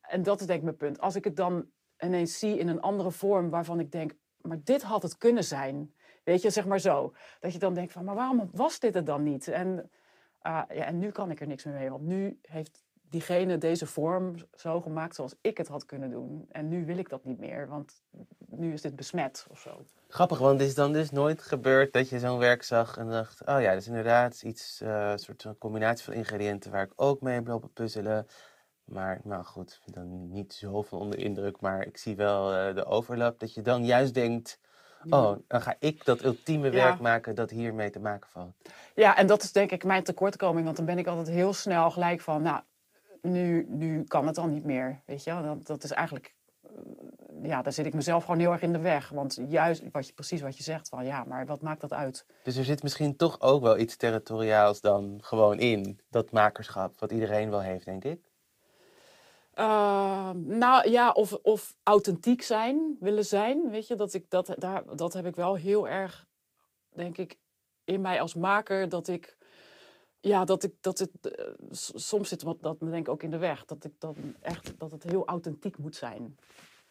[0.00, 1.00] en dat is denk ik mijn punt.
[1.00, 4.82] Als ik het dan ineens zie in een andere vorm waarvan ik denk, maar dit
[4.82, 5.94] had het kunnen zijn.
[6.24, 7.14] Weet je, zeg maar zo.
[7.40, 9.48] Dat je dan denkt van, maar waarom was dit het dan niet?
[9.48, 9.90] En,
[10.42, 11.90] uh, ja, en nu kan ik er niks meer mee.
[11.90, 16.46] Want nu heeft diegene deze vorm zo gemaakt zoals ik het had kunnen doen.
[16.50, 18.02] En nu wil ik dat niet meer, want
[18.46, 19.84] nu is dit besmet of zo.
[20.08, 23.40] Grappig, want het is dan dus nooit gebeurd dat je zo'n werk zag en dacht...
[23.46, 26.92] oh ja, dat is inderdaad iets, uh, een soort een combinatie van ingrediënten waar ik
[26.96, 28.26] ook mee heb lopen puzzelen.
[28.84, 33.38] Maar nou goed, dan niet zoveel onder indruk, maar ik zie wel uh, de overlap.
[33.38, 34.58] Dat je dan juist denkt,
[35.08, 37.02] oh, dan ga ik dat ultieme werk ja.
[37.02, 38.52] maken dat hiermee te maken valt.
[38.94, 41.90] Ja, en dat is denk ik mijn tekortkoming, want dan ben ik altijd heel snel
[41.90, 42.42] gelijk van...
[42.42, 42.60] nou,
[43.22, 45.42] nu, nu kan het dan niet meer, weet je.
[45.42, 46.70] Dat, dat is eigenlijk, eh,
[47.42, 49.08] ja, daar zit ik mezelf gewoon heel erg in de weg.
[49.08, 52.26] Want juist, wat je, precies wat je zegt, van ja, maar wat maakt dat uit?
[52.42, 57.12] Dus er zit misschien toch ook wel iets territoriaals dan gewoon in, dat makerschap, wat
[57.12, 58.28] iedereen wel heeft, denk ik?
[59.54, 63.94] Uh, nou ja, of, of authentiek zijn, willen zijn, weet je.
[63.94, 66.26] Dat, ik, dat, daar, dat heb ik wel heel erg,
[66.94, 67.38] denk ik,
[67.84, 69.36] in mij als maker, dat ik
[70.20, 71.44] ja, dat ik dat het uh,
[71.94, 73.64] soms zit wat dat me denk ik ook in de weg.
[73.64, 76.38] Dat ik dan echt dat het heel authentiek moet zijn.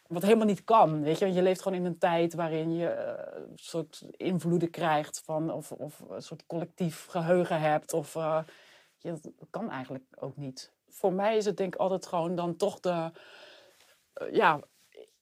[0.07, 1.25] Wat helemaal niet kan, weet je.
[1.25, 5.51] Want je leeft gewoon in een tijd waarin je uh, een soort invloeden krijgt van
[5.51, 7.93] of, of een soort collectief geheugen hebt.
[7.93, 8.39] Of uh,
[8.97, 10.71] ja, dat kan eigenlijk ook niet.
[10.87, 13.11] Voor mij is het denk ik altijd gewoon dan toch de
[14.31, 14.59] ja,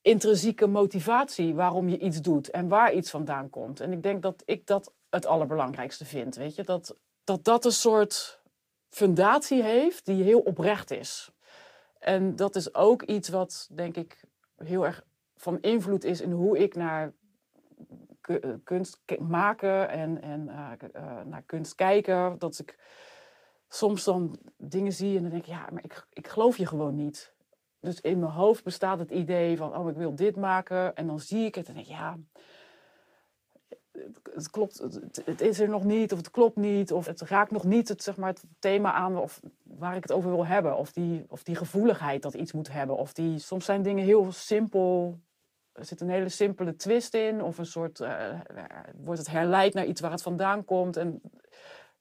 [0.01, 3.79] intrinsieke motivatie waarom je iets doet en waar iets vandaan komt.
[3.79, 6.35] En ik denk dat ik dat het allerbelangrijkste vind.
[6.35, 6.95] Weet je, dat
[7.27, 8.41] dat dat een soort
[8.89, 11.31] fundatie heeft die heel oprecht is.
[11.99, 14.23] En dat is ook iets wat, denk ik,
[14.55, 15.03] heel erg
[15.35, 17.13] van invloed is in hoe ik naar
[18.63, 22.37] kunst maken en, en uh, uh, naar kunst kijken.
[22.37, 22.79] Dat ik
[23.69, 26.95] soms dan dingen zie en dan denk ik, ja, maar ik, ik geloof je gewoon
[26.95, 27.33] niet.
[27.79, 30.95] Dus in mijn hoofd bestaat het idee van, oh, ik wil dit maken.
[30.95, 32.17] En dan zie ik het en denk ik, ja,
[34.33, 34.77] het klopt,
[35.25, 38.03] het, is er nog niet, of het klopt niet, of het raakt nog niet het,
[38.03, 40.77] zeg maar, het thema aan of waar ik het over wil hebben.
[40.77, 42.97] Of die, of die gevoeligheid dat iets moet hebben.
[42.97, 45.19] Of die, soms zijn dingen heel simpel.
[45.71, 48.39] Er zit een hele simpele twist in, of een soort, uh,
[48.95, 50.97] wordt het herleid naar iets waar het vandaan komt.
[50.97, 51.21] En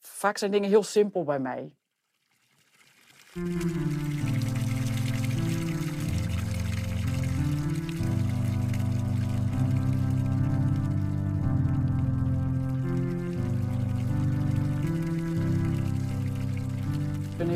[0.00, 1.72] vaak zijn dingen heel simpel bij mij.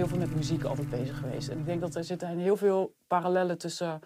[0.00, 1.48] Heel veel met muziek altijd bezig geweest.
[1.48, 4.00] En ik denk dat er zitten heel veel parallellen tussen,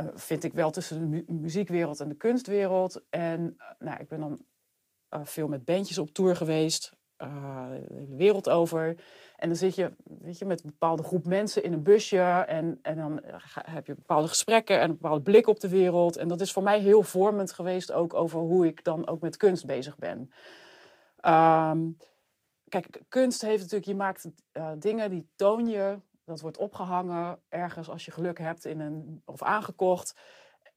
[0.00, 3.02] uh, vind ik wel, tussen de mu muziekwereld en de kunstwereld.
[3.10, 4.40] En uh, nou, ik ben dan
[5.10, 8.96] uh, veel met bandjes op tour geweest, de wereld over.
[9.36, 12.20] En dan zit je, weet je met een bepaalde groep mensen in een busje.
[12.46, 13.20] En, en dan
[13.52, 16.16] heb je bepaalde gesprekken en een bepaalde blik op de wereld.
[16.16, 19.36] En dat is voor mij heel vormend geweest ook over hoe ik dan ook met
[19.36, 20.30] kunst bezig ben.
[21.24, 21.96] Um,
[22.70, 27.88] kijk, kunst heeft natuurlijk, je maakt uh, dingen die toon je, dat wordt opgehangen ergens
[27.88, 30.14] als je geluk hebt in een, of aangekocht.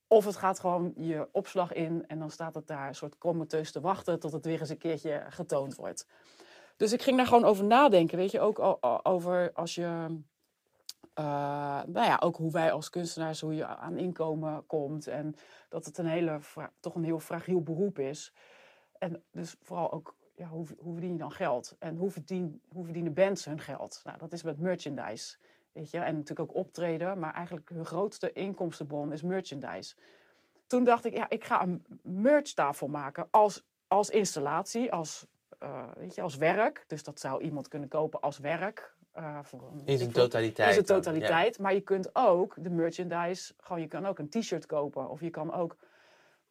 [0.08, 3.72] Of het gaat gewoon je opslag in en dan staat het daar een soort comateus
[3.72, 6.08] te wachten tot het weer eens een keertje getoond wordt.
[6.78, 10.06] Dus ik ging daar gewoon over nadenken, weet je, ook over als je,
[11.20, 15.36] uh, nou ja, ook hoe wij als kunstenaars, hoe je aan inkomen komt en
[15.70, 16.40] dat het een hele,
[16.80, 18.34] toch een heel fragiel beroep is.
[18.98, 21.76] En dus vooral ook ja, hoe, hoe verdien je dan geld?
[21.80, 24.02] En hoe, verdien, hoe verdienen bands hun geld?
[24.04, 25.38] Nou, dat is met merchandise.
[25.72, 25.98] Weet je?
[25.98, 29.96] En natuurlijk ook optreden, maar eigenlijk hun grootste inkomstenbron is merchandise.
[30.68, 35.28] Toen dacht ik, ja, ik ga een merchtafel maken als, als installatie, als,
[35.64, 36.84] uh, weet je, als werk.
[36.88, 38.96] Dus dat zou iemand kunnen kopen als werk.
[39.18, 40.68] Uh, voor een, in zijn totaliteit.
[40.68, 41.32] In zijn totaliteit.
[41.32, 41.62] Dan, ja.
[41.62, 45.10] Maar je kunt ook de merchandise, gewoon je kan ook een t-shirt kopen.
[45.10, 45.76] Of je kan ook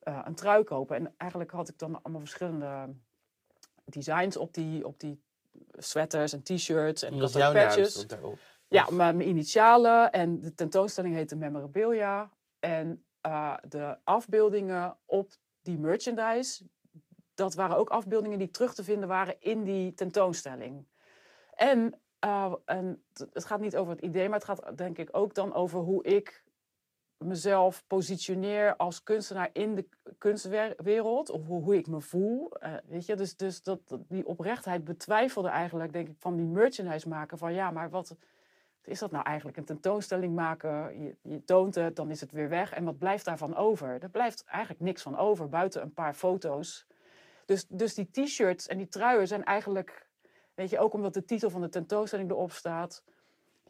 [0.05, 0.97] uh, een trui kopen.
[0.97, 2.89] En eigenlijk had ik dan allemaal verschillende
[3.85, 5.23] designs op die, op die
[5.79, 8.07] sweaters en t-shirts en dat jouw patches.
[8.69, 12.31] Ja, mijn, mijn initialen en de tentoonstelling heette Memorabilia.
[12.59, 16.65] En uh, de afbeeldingen op die merchandise,
[17.35, 20.87] dat waren ook afbeeldingen die terug te vinden waren in die tentoonstelling.
[21.55, 25.35] En, uh, en het gaat niet over het idee, maar het gaat denk ik ook
[25.35, 26.45] dan over hoe ik
[27.25, 32.51] mezelf positioneer als kunstenaar in de kunstwereld, of hoe, ik me voel.
[32.63, 37.09] Uh, weet je, dus, dus dat, die oprechtheid betwijfelde eigenlijk, denk ik, van die merchandise
[37.09, 37.39] maken.
[37.39, 38.17] Van ja, maar wat
[38.85, 39.57] is dat nou eigenlijk?
[39.57, 42.73] Een tentoonstelling maken, je, je toont het, dan is het weer weg.
[42.73, 44.03] En wat blijft daarvan over?
[44.03, 46.87] Er blijft eigenlijk niks van over, buiten een paar foto's.
[47.45, 50.09] Dus, dus die t-shirts en die truien zijn eigenlijk,
[50.55, 53.05] weet je, ook omdat de titel van de tentoonstelling erop staat,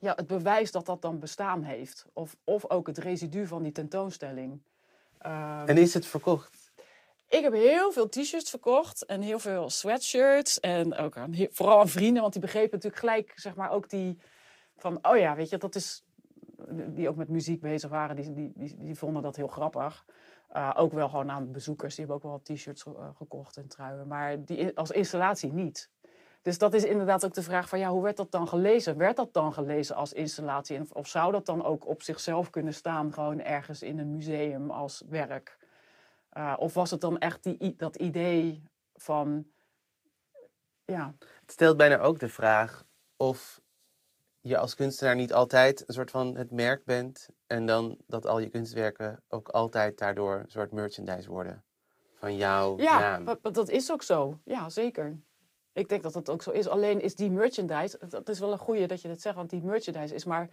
[0.03, 2.07] ja, het bewijs dat dat dan bestaan heeft.
[2.13, 4.63] Of, of ook het residu van die tentoonstelling.
[5.19, 6.73] Ehm, En is het verkocht?
[7.29, 10.61] ik heb heel veel t-shirts verkocht en heel veel sweatshirts.
[10.61, 14.19] En ook aan, vooral aan vrienden, want die begrepen natuurlijk gelijk, zeg maar, ook die
[14.77, 16.05] van, oh ja, weet je, dat is,
[16.69, 20.05] die ook met muziek bezig waren, die, die, die, die vonden dat heel grappig.
[20.57, 24.07] Uh, ook wel gewoon aan bezoekers, die hebben ook wel t-shirts uh, gekocht en truien,
[24.07, 25.91] maar die als installatie niet.
[26.43, 28.97] Dus dat is inderdaad ook de vraag van, ja, hoe werd dat dan gelezen?
[28.97, 30.81] Werd dat dan gelezen als installatie?
[30.81, 34.71] Of, of zou dat dan ook op zichzelf kunnen staan, gewoon ergens in een museum
[34.71, 35.59] als werk?
[36.37, 38.63] Uh, of was het dan echt die, dat idee
[38.95, 39.47] van,
[40.85, 41.15] ja.
[41.19, 42.85] Het stelt bijna ook de vraag
[43.17, 43.61] of
[44.41, 48.39] je als kunstenaar niet altijd een soort van het merk bent en dan dat al
[48.39, 51.65] je kunstwerken ook altijd daardoor een soort merchandise worden
[52.15, 53.27] van jouw ja, naam.
[53.27, 54.39] Ja, dat is ook zo.
[54.45, 55.21] Ja, zeker.
[55.73, 56.69] Ik denk dat dat ook zo is.
[56.69, 59.63] Alleen is die merchandise, dat is wel een goeie dat je dat zegt, want die
[59.63, 60.49] merchandise is maar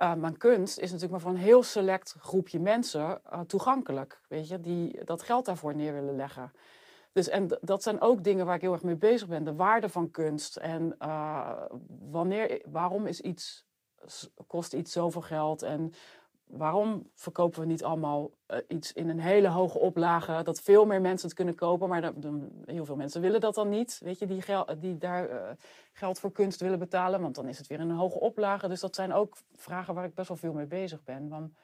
[0.00, 4.20] uh, mijn kunst is natuurlijk maar voor een heel select groepje mensen uh, toegankelijk.
[4.28, 6.52] Weet je, die dat geld daarvoor neer willen leggen.
[7.12, 9.44] Dus en dat zijn ook dingen waar ik heel erg mee bezig ben.
[9.44, 10.56] De waarde van kunst.
[10.56, 11.62] En uh,
[12.10, 13.66] wanneer, waarom is iets,
[14.46, 15.62] kost iets zoveel geld?
[15.62, 15.92] En
[16.52, 18.30] waarom verkopen we niet allemaal
[18.68, 20.40] iets in een hele hoge oplage?
[20.42, 21.88] Dat veel meer mensen het kunnen kopen.
[21.88, 24.00] Maar de, heel veel mensen willen dat dan niet.
[24.04, 25.56] Weet je, die, gel, die daar
[25.92, 27.20] geld voor kunst willen betalen.
[27.20, 28.68] Want dan is het weer in een hoge oplage.
[28.68, 31.28] Dus dat zijn ook vragen waar ik best wel veel mee bezig ben.
[31.28, 31.54] Van,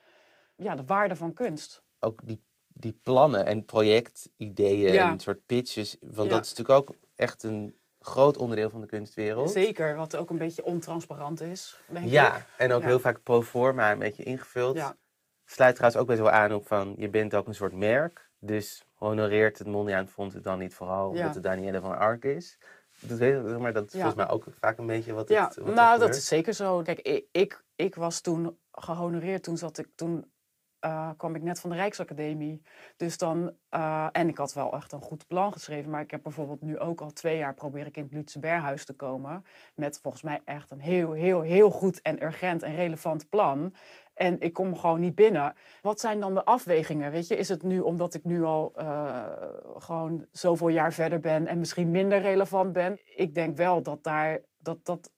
[0.56, 1.82] ja, de waarde van kunst.
[2.00, 5.10] Ook die, die plannen en projectideeën Ja.
[5.10, 5.96] en soort pitches.
[6.00, 6.34] Want Ja.
[6.36, 7.77] dat is natuurlijk ook echt een
[8.08, 9.50] groot onderdeel van de kunstwereld.
[9.50, 11.80] Zeker, wat ook een beetje ontransparant is.
[11.86, 12.44] Denk Ja, ik.
[12.56, 12.86] en ook Ja.
[12.86, 14.76] heel vaak pro forma een beetje ingevuld.
[14.76, 14.96] Ja.
[15.44, 18.30] Sluit trouwens ook best wel aan op van, je bent ook een soort merk.
[18.40, 21.18] Dus honoreert het Mondriaan Fonds het dan niet vooral Ja.
[21.18, 22.58] omdat het Danielle van Ark is.
[23.00, 23.98] Dat, weet maar dat is Ja.
[24.00, 26.52] volgens mij ook vaak een beetje wat Ja, het wat er nou dat is zeker
[26.54, 26.82] zo.
[26.82, 29.42] Kijk, ik, ik, ik was toen gehonoreerd.
[29.42, 30.30] Toen zat ik toen.
[30.80, 32.62] Eh, kwam ik net van de Rijksacademie.
[32.96, 35.90] Dus dan, eh, en ik had wel echt een goed plan geschreven.
[35.90, 38.84] Maar ik heb bijvoorbeeld nu ook al twee jaar probeer ik in het Lutse Berghuis
[38.84, 39.44] te komen.
[39.74, 43.74] Met volgens mij echt een heel, heel, heel goed en urgent en relevant plan.
[44.14, 45.54] En ik kom gewoon niet binnen.
[45.82, 47.10] Wat zijn dan de afwegingen?
[47.10, 49.24] Weet je, is het nu omdat ik nu al eh,
[49.78, 52.98] gewoon zoveel jaar verder ben en misschien minder relevant ben?
[53.04, 55.10] Ik denk wel dat daar dat, dat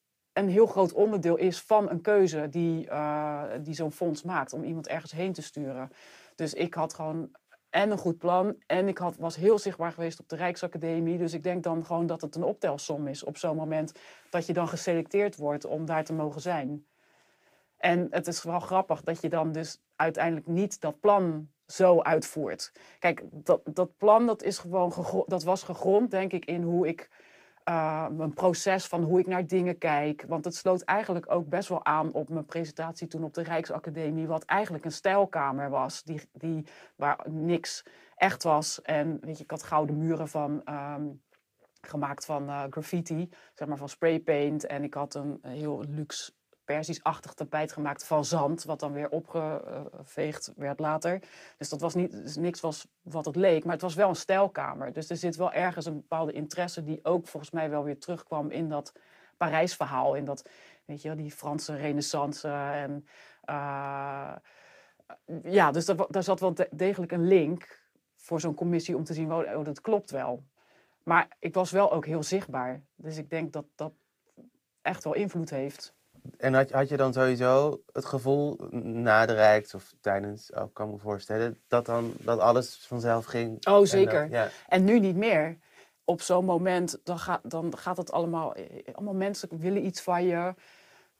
[0.44, 4.64] een heel groot onderdeel is van een keuze die, eh, die zo'n fonds maakt om
[4.64, 5.90] iemand ergens heen te sturen.
[6.35, 7.31] Dus ik had gewoon
[7.70, 11.18] en een goed plan en ik had, was heel zichtbaar geweest op de Rijksacademie.
[11.18, 13.92] Dus ik denk dan gewoon dat het een optelsom is op zo'n moment
[14.31, 16.87] dat je dan geselecteerd wordt om daar te mogen zijn.
[17.76, 22.72] En het is wel grappig dat je dan dus uiteindelijk niet dat plan zo uitvoert.
[22.98, 24.92] Kijk, dat, dat plan dat is gewoon
[25.26, 27.11] dat was gegrond, denk ik, in hoe ik
[27.68, 30.25] uh, mijn proces van hoe ik naar dingen kijk.
[30.29, 34.27] Want het sloot eigenlijk ook best wel aan op mijn presentatie toen op de Rijksacademie,
[34.27, 37.85] wat eigenlijk een stijlkamer was, die, die, waar niks
[38.16, 38.83] echt was.
[38.83, 40.62] En weet je, ik had gouden muren van.
[40.68, 41.23] Um,
[41.83, 44.66] gemaakt van uh, graffiti, zeg maar van spraypaint.
[44.66, 46.33] En ik had een heel luxe
[46.71, 51.23] persisch-achtig tapijt gemaakt van zand, wat dan weer opgeveegd werd later.
[51.59, 54.17] Dus dat was niet, dus niks was wat het leek, maar het was wel een
[54.17, 54.93] stijlkamer.
[54.93, 58.51] Dus er zit wel ergens een bepaalde interesse die ook volgens mij wel weer terugkwam
[58.51, 58.93] in dat
[59.37, 60.49] Parijs-verhaal, in dat,
[60.85, 63.07] weet je, die Franse renaissance en
[63.51, 64.33] uh,
[65.43, 67.81] ja, dus daar zat wel degelijk een link
[68.17, 70.45] voor zo'n commissie om te zien, oh, oh, dat klopt wel.
[71.03, 72.83] Maar ik was wel ook heel zichtbaar.
[72.95, 73.93] Dus ik denk dat dat
[74.83, 75.99] echt wel invloed heeft.
[76.37, 80.90] En had, had je dan sowieso het gevoel na de Rijks of tijdens, oh, kan
[80.90, 83.66] me voorstellen, dat dan dat alles vanzelf ging?
[83.66, 84.23] Oh, zeker.
[84.23, 84.49] En, ja.
[84.69, 85.59] en nu niet meer.
[86.05, 88.55] Op zo'n moment, dan, ga, dan gaat het allemaal,
[88.93, 90.55] allemaal mensen willen iets van je.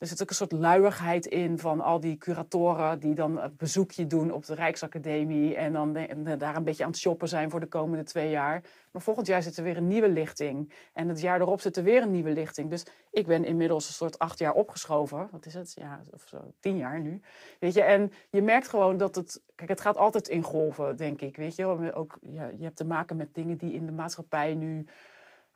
[0.01, 4.07] Er zit ook een soort luiigheid in van al die curatoren die dan een bezoekje
[4.07, 5.93] doen op de Rijksacademie en dan
[6.39, 8.63] daar een beetje aan het shoppen zijn voor de komende twee jaar.
[8.91, 11.83] Maar volgend jaar zit er weer een nieuwe lichting en het jaar erop zit er
[11.83, 12.71] weer een nieuwe lichting.
[12.71, 15.29] Dus ik ben inmiddels een soort acht jaar opgeschoven.
[15.31, 15.73] Wat is het?
[15.79, 17.21] Ja, of zo, tien jaar nu.
[17.59, 21.21] Weet je, en je merkt gewoon dat het, kijk, het gaat altijd in golven, denk
[21.21, 21.37] ik.
[21.37, 24.87] Weet je, ook, ja, je hebt te maken met dingen die in de maatschappij nu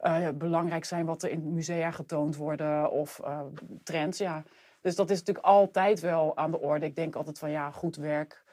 [0.00, 3.40] uh, belangrijk zijn wat er in musea getoond worden of uh,
[3.82, 4.18] trends.
[4.18, 4.42] Ja.
[4.80, 6.86] Dus dat is natuurlijk altijd wel aan de orde.
[6.86, 8.44] Ik denk altijd van ja, goed werk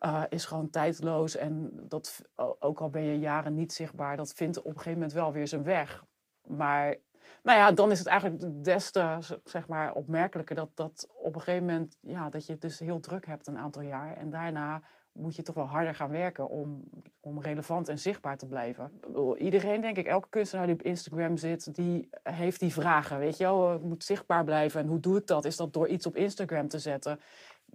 [0.00, 1.36] uh, is gewoon tijdloos.
[1.36, 2.22] En dat,
[2.58, 5.48] ook al ben je jaren niet zichtbaar, dat vindt op een gegeven moment wel weer
[5.48, 6.04] zijn weg.
[6.46, 6.96] Maar
[7.42, 11.40] nou ja, dan is het eigenlijk des te zeg maar, opmerkelijker dat, dat op een
[11.40, 14.16] gegeven moment ja, dat je het dus heel druk hebt een aantal jaar.
[14.16, 14.82] En daarna
[15.14, 16.82] moet je toch wel harder gaan werken om,
[17.20, 19.00] om relevant en zichtbaar te blijven.
[19.38, 23.18] Iedereen, denk ik, elke kunstenaar die op Instagram zit, die heeft die vragen.
[23.18, 24.80] Weet je wel, ik moet zichtbaar blijven.
[24.80, 25.44] En hoe doe ik dat?
[25.44, 27.20] Is dat door iets op Instagram te zetten?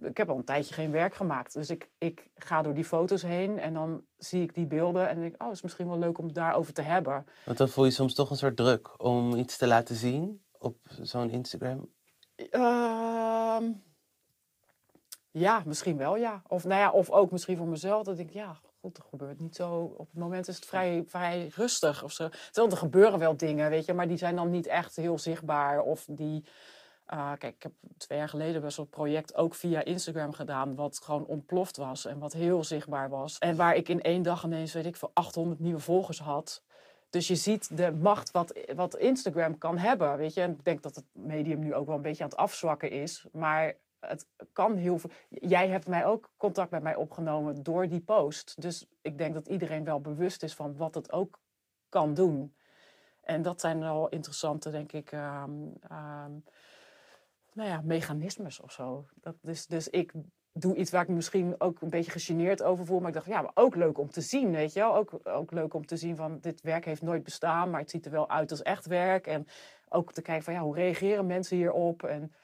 [0.02, 1.52] Ik heb al een tijdje geen werk gemaakt.
[1.52, 5.20] Dus ik, ik ga door die foto's heen en dan zie ik die beelden en
[5.20, 7.26] denk ik, oh, het is misschien wel leuk om het daarover te hebben.
[7.44, 10.76] Want dan voel je soms toch een soort druk om iets te laten zien op
[11.02, 11.88] zo'n Instagram.
[12.50, 13.72] Ehm,
[15.30, 16.42] ja, misschien wel, ja.
[16.48, 16.90] Of, nou ja.
[16.90, 19.94] of ook misschien voor mezelf, dat ik ja, goed, er gebeurt niet zo.
[19.96, 22.28] Op het moment is het vrij, vrij rustig of zo.
[22.28, 25.80] Terwijl er gebeuren wel dingen, weet je, maar die zijn dan niet echt heel zichtbaar.
[25.82, 26.44] Of die.
[27.06, 30.74] eh, kijk, ik heb twee jaar geleden best wel een project ook via Instagram gedaan,
[30.74, 33.38] wat gewoon ontploft was en wat heel zichtbaar was.
[33.38, 36.62] En waar ik in één dag ineens, weet ik veel, 800 nieuwe volgers had.
[37.10, 40.40] Dus je ziet de macht wat, wat Instagram kan hebben, weet je.
[40.40, 43.26] En ik denk dat het medium nu ook wel een beetje aan het afzwakken is.
[43.32, 45.10] Maar het kan heel veel.
[45.28, 48.60] Jij hebt mij ook contact met mij opgenomen door die post.
[48.62, 51.38] Dus ik denk dat iedereen wel bewust is van wat het ook
[51.88, 52.54] kan doen.
[53.20, 56.32] En dat zijn wel interessante, denk ik, ehm, ehm,
[57.52, 59.06] nou ja, mechanismes of zo.
[59.14, 60.12] Dat is, dus ik
[60.52, 62.98] doe iets waar ik misschien ook een beetje gegeneerd over voel.
[62.98, 64.96] Maar ik dacht, ja, maar ook leuk om te zien, weet je wel.
[64.96, 68.04] Ook, ook leuk om te zien van, dit werk heeft nooit bestaan, maar het ziet
[68.04, 69.26] er wel uit als echt werk.
[69.26, 69.46] En
[69.88, 72.02] ook te kijken van, ja, hoe reageren mensen hierop?
[72.02, 72.34] En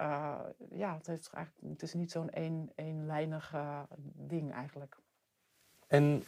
[0.00, 0.38] uh,
[0.70, 3.80] ja, het, heeft eigenlijk, het is niet zo'n een, eenlijnig uh,
[4.14, 4.96] ding eigenlijk.
[5.86, 6.24] En,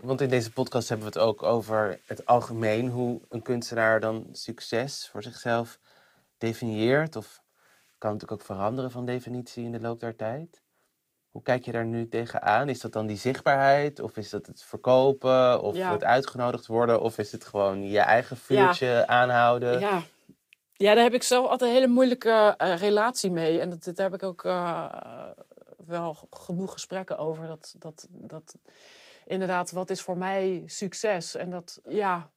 [0.00, 4.28] want in deze podcast hebben we het ook over het algemeen, hoe een kunstenaar dan
[4.32, 5.80] succes voor zichzelf
[6.38, 7.16] definieert.
[7.16, 7.42] Of
[7.98, 10.62] kan natuurlijk ook veranderen van definitie in de loop der tijd.
[11.30, 12.68] Hoe kijk je daar nu tegenaan?
[12.68, 14.00] Is dat dan die zichtbaarheid?
[14.00, 15.62] Of is dat het verkopen?
[15.62, 15.92] Of Ja.
[15.92, 17.00] het uitgenodigd worden?
[17.00, 19.80] Of is het gewoon je eigen vuurtje aanhouden?
[19.80, 20.02] Ja.
[20.78, 23.60] Ja, daar heb ik zelf altijd een hele moeilijke eh, relatie mee.
[23.60, 25.30] En dat, daar heb ik ook eh,
[25.86, 27.46] wel genoeg gesprekken over.
[27.46, 28.54] Dat, dat, dat
[29.26, 31.34] inderdaad, wat is voor mij succes?
[31.34, 32.30] En dat, ja,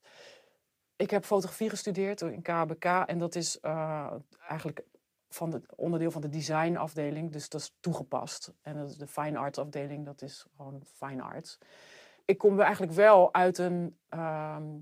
[0.96, 2.86] ik heb fotografie gestudeerd in KBK.
[2.86, 4.12] En dat is eh,
[4.48, 4.84] eigenlijk
[5.30, 7.32] van het onderdeel van de designafdeling.
[7.32, 8.54] Dus dat is toegepast.
[8.62, 11.58] En dat is de fine arts afdeling, dat is gewoon fine arts.
[12.26, 14.80] Ik kom eigenlijk wel uit een, ehm,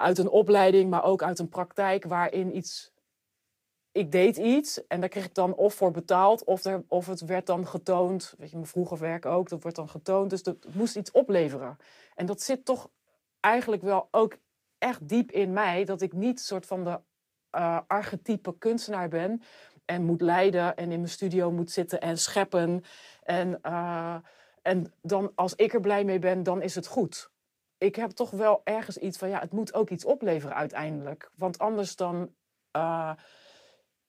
[0.00, 2.92] uit een opleiding, maar ook uit een praktijk waarin iets.
[3.92, 7.20] Ik deed iets en daar kreeg ik dan of voor betaald, of, er, of het
[7.20, 8.34] werd dan getoond.
[8.38, 10.30] Weet je, mijn vroeger werk ook, dat wordt dan getoond.
[10.30, 11.76] Dus dat moest iets opleveren.
[12.14, 12.90] En dat zit toch
[13.40, 14.36] eigenlijk wel ook
[14.78, 17.00] echt diep in mij, dat ik niet soort van de
[17.50, 19.42] eh, archetype kunstenaar ben
[19.84, 22.84] en moet leiden en in mijn studio moet zitten en scheppen.
[23.22, 24.16] En, eh,
[24.62, 27.29] en dan als ik er blij mee ben, dan is het goed.
[27.80, 31.30] Ik heb toch wel ergens iets van, ja, het moet ook iets opleveren uiteindelijk.
[31.34, 32.34] Want anders dan,
[32.70, 33.12] eh,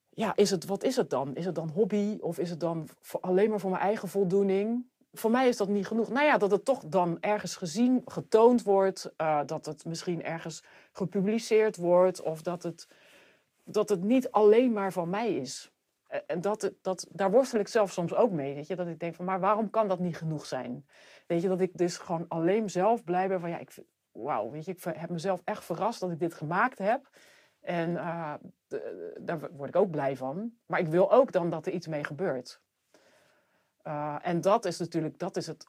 [0.10, 1.36] ja, is het, wat is het dan?
[1.36, 2.90] Is het dan hobby of is het dan
[3.22, 4.86] alleen maar voor mijn eigen voldoening?
[5.14, 6.10] Voor mij is dat niet genoeg.
[6.10, 9.14] Nou ja, dat het toch dan ergens gezien, getoond wordt.
[9.18, 12.22] eh, dat het misschien ergens gepubliceerd wordt.
[12.22, 12.88] Of dat het,
[13.64, 15.72] dat het niet alleen maar van mij is.
[16.26, 18.56] En dat, dat, daar worstel ik zelf soms ook mee.
[18.56, 18.76] Weet je?
[18.76, 20.86] Dat ik denk van, maar waarom kan dat niet genoeg zijn?
[21.32, 23.76] Weet je, dat ik dus gewoon alleen zelf blij ben van, ja, ik
[24.12, 27.10] wauw, weet je, ik heb mezelf echt verrast dat ik dit gemaakt heb.
[27.62, 28.34] En eh,
[29.20, 30.54] daar word ik ook blij van.
[30.65, 32.62] Maar ik wil ook dan dat er iets mee gebeurt.
[33.82, 35.65] Eh, en dat is natuurlijk, dat is het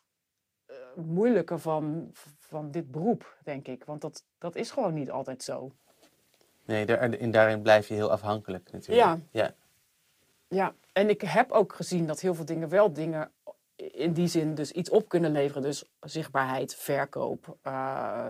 [0.66, 3.85] eh, moeilijke van, van dit beroep, denk ik.
[3.85, 5.72] Want dat, dat is gewoon niet altijd zo.
[6.64, 9.07] Nee, daar, en daarin blijf je heel afhankelijk natuurlijk.
[9.07, 9.18] Ja.
[9.31, 9.55] ja.
[10.48, 13.33] Ja, en ik heb ook gezien dat heel veel dingen wel dingen
[13.90, 15.62] in die zin dus iets op kunnen leveren.
[15.62, 18.27] Dus zichtbaarheid, verkoop, eh,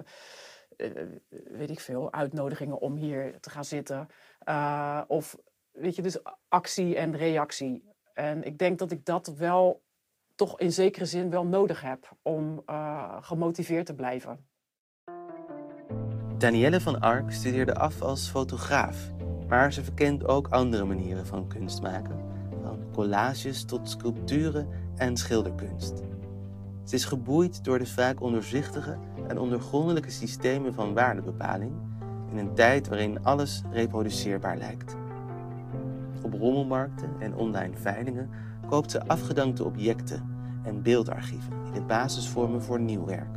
[0.76, 0.90] eh,
[1.28, 4.08] weet ik veel, uitnodigingen om hier te gaan zitten.
[4.38, 5.38] Eh, of
[5.70, 7.84] weet je, dus actie en reactie.
[8.14, 9.82] En ik denk dat ik dat wel
[10.34, 12.62] toch in zekere zin wel nodig heb om
[13.20, 14.46] gemotiveerd te blijven.
[16.38, 19.12] Danielle van Ark studeerde af als fotograaf,
[19.48, 22.18] maar ze verkent ook andere manieren van kunst maken,
[22.62, 26.02] van collages tot sculpturen en schilderkunst.
[26.84, 31.72] Ze is geboeid door de vaak ondoorzichtige en ondergrondelijke systemen van waardebepaling
[32.30, 34.96] in een tijd waarin alles reproduceerbaar lijkt.
[36.22, 38.30] Op rommelmarkten en online veilingen
[38.68, 40.30] koopt ze afgedankte objecten
[40.62, 43.34] en beeldarchieven die de basis vormen voor nieuw werk.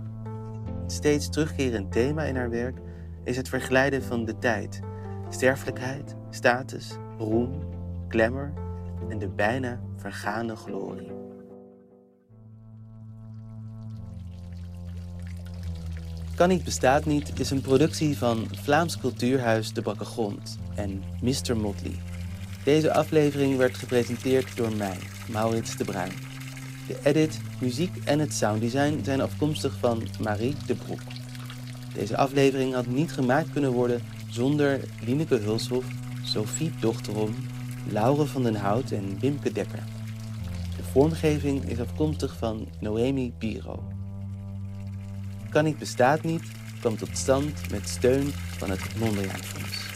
[0.82, 2.78] Het steeds terugkerend thema in haar werk
[3.24, 4.82] is het verglijden van de tijd,
[5.30, 7.52] sterfelijkheid, status, roem,
[8.08, 8.54] glamour
[9.10, 11.25] en de bijna vergane glorie.
[16.36, 21.58] Kan niet bestaat niet is een productie van Vlaams Cultuurhuis De Brakke Grond en Mr.
[21.58, 21.96] Motley.
[22.64, 24.98] Deze aflevering werd gepresenteerd door mij,
[25.32, 26.12] Maurits de Bruin.
[26.88, 31.00] De edit, muziek en het sounddesign zijn afkomstig van Marie de Broek.
[31.94, 35.88] Deze aflevering had niet gemaakt kunnen worden zonder Lineke Hulshoff,
[36.24, 37.36] Sophie Dochterom,
[37.92, 39.84] Laure van den Hout en Wimke Dekker.
[40.78, 43.95] De vormgeving is afkomstig van Noemi Biro.
[45.56, 46.44] Kan niet bestaat niet
[46.80, 49.95] kwam tot stand met steun van het Mondriaan Fonds.